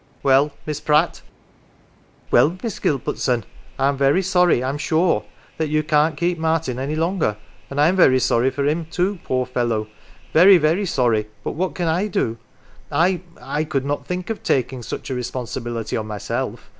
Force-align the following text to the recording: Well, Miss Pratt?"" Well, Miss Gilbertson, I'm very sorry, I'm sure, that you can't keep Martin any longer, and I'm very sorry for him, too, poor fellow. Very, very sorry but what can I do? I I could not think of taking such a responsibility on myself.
Well, 0.23 0.49
Miss 0.65 0.79
Pratt?"" 0.79 1.21
Well, 2.31 2.57
Miss 2.63 2.79
Gilbertson, 2.79 3.43
I'm 3.77 3.97
very 3.97 4.23
sorry, 4.23 4.63
I'm 4.63 4.79
sure, 4.79 5.25
that 5.57 5.67
you 5.67 5.83
can't 5.83 6.17
keep 6.17 6.39
Martin 6.39 6.79
any 6.79 6.95
longer, 6.95 7.37
and 7.69 7.79
I'm 7.79 7.95
very 7.95 8.17
sorry 8.19 8.49
for 8.49 8.65
him, 8.65 8.85
too, 8.89 9.19
poor 9.23 9.45
fellow. 9.45 9.89
Very, 10.33 10.57
very 10.57 10.87
sorry 10.87 11.27
but 11.43 11.51
what 11.51 11.75
can 11.75 11.87
I 11.87 12.07
do? 12.07 12.39
I 12.91 13.21
I 13.39 13.63
could 13.63 13.85
not 13.85 14.07
think 14.07 14.31
of 14.31 14.41
taking 14.41 14.81
such 14.81 15.11
a 15.11 15.13
responsibility 15.13 15.95
on 15.95 16.07
myself. 16.07 16.67